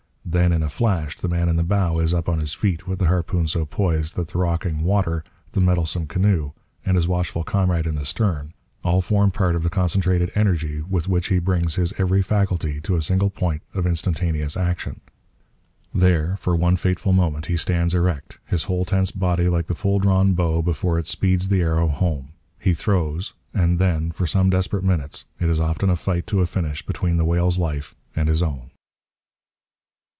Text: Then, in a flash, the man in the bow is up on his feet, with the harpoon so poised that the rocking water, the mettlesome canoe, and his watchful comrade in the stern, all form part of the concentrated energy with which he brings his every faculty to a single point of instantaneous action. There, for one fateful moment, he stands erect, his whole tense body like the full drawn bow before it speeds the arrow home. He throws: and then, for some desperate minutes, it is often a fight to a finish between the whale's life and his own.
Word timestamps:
Then, 0.23 0.53
in 0.53 0.63
a 0.63 0.69
flash, 0.69 1.17
the 1.17 1.27
man 1.27 1.49
in 1.49 1.57
the 1.57 1.63
bow 1.63 1.99
is 1.99 2.13
up 2.13 2.29
on 2.29 2.39
his 2.39 2.53
feet, 2.53 2.87
with 2.87 2.99
the 2.99 3.07
harpoon 3.07 3.47
so 3.47 3.65
poised 3.65 4.15
that 4.15 4.29
the 4.29 4.37
rocking 4.37 4.81
water, 4.81 5.25
the 5.51 5.59
mettlesome 5.59 6.07
canoe, 6.07 6.53
and 6.85 6.95
his 6.95 7.05
watchful 7.07 7.43
comrade 7.43 7.85
in 7.85 7.95
the 7.95 8.05
stern, 8.05 8.53
all 8.81 9.01
form 9.01 9.31
part 9.31 9.57
of 9.57 9.63
the 9.63 9.69
concentrated 9.69 10.31
energy 10.33 10.79
with 10.83 11.09
which 11.09 11.27
he 11.27 11.39
brings 11.39 11.75
his 11.75 11.91
every 11.97 12.21
faculty 12.21 12.79
to 12.79 12.95
a 12.95 13.01
single 13.01 13.29
point 13.29 13.61
of 13.73 13.85
instantaneous 13.85 14.55
action. 14.55 15.01
There, 15.93 16.37
for 16.37 16.55
one 16.55 16.77
fateful 16.77 17.11
moment, 17.11 17.47
he 17.47 17.57
stands 17.57 17.93
erect, 17.93 18.39
his 18.45 18.65
whole 18.65 18.85
tense 18.85 19.11
body 19.11 19.49
like 19.49 19.67
the 19.67 19.75
full 19.75 19.99
drawn 19.99 20.31
bow 20.31 20.61
before 20.61 20.97
it 20.97 21.07
speeds 21.09 21.49
the 21.49 21.59
arrow 21.59 21.89
home. 21.89 22.29
He 22.57 22.73
throws: 22.73 23.33
and 23.53 23.79
then, 23.79 24.11
for 24.11 24.25
some 24.25 24.49
desperate 24.49 24.85
minutes, 24.85 25.25
it 25.41 25.49
is 25.49 25.59
often 25.59 25.89
a 25.89 25.97
fight 25.97 26.25
to 26.27 26.39
a 26.39 26.45
finish 26.45 26.85
between 26.85 27.17
the 27.17 27.25
whale's 27.25 27.59
life 27.59 27.95
and 28.15 28.29
his 28.29 28.41
own. 28.41 28.69